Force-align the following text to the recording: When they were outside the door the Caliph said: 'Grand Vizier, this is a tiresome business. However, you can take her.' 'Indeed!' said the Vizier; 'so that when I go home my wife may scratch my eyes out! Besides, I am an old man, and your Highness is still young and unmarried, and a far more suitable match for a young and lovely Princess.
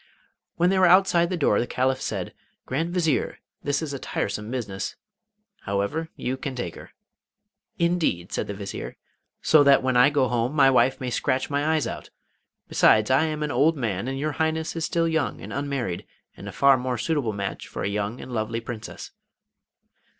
When 0.55 0.71
they 0.71 0.79
were 0.79 0.87
outside 0.87 1.29
the 1.29 1.37
door 1.37 1.59
the 1.59 1.67
Caliph 1.67 2.01
said: 2.01 2.33
'Grand 2.65 2.91
Vizier, 2.91 3.37
this 3.61 3.83
is 3.83 3.93
a 3.93 3.99
tiresome 3.99 4.49
business. 4.49 4.95
However, 5.65 6.09
you 6.15 6.37
can 6.37 6.55
take 6.55 6.73
her.' 6.73 6.89
'Indeed!' 7.77 8.33
said 8.33 8.47
the 8.47 8.55
Vizier; 8.55 8.95
'so 9.43 9.61
that 9.63 9.83
when 9.83 9.95
I 9.95 10.09
go 10.09 10.27
home 10.27 10.55
my 10.55 10.71
wife 10.71 10.99
may 10.99 11.11
scratch 11.11 11.51
my 11.51 11.75
eyes 11.75 11.85
out! 11.85 12.09
Besides, 12.67 13.11
I 13.11 13.25
am 13.25 13.43
an 13.43 13.51
old 13.51 13.77
man, 13.77 14.07
and 14.07 14.17
your 14.17 14.31
Highness 14.31 14.75
is 14.75 14.85
still 14.85 15.07
young 15.07 15.39
and 15.39 15.53
unmarried, 15.53 16.07
and 16.35 16.49
a 16.49 16.51
far 16.51 16.77
more 16.77 16.97
suitable 16.97 17.31
match 17.31 17.67
for 17.67 17.83
a 17.83 17.87
young 17.87 18.19
and 18.19 18.31
lovely 18.31 18.59
Princess. 18.59 19.11